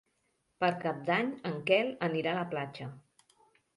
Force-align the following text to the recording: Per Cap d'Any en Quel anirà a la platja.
Per 0.63 0.69
Cap 0.85 1.03
d'Any 1.11 1.29
en 1.51 1.61
Quel 1.69 1.93
anirà 2.09 2.33
a 2.33 2.39
la 2.39 2.47
platja. 2.55 2.89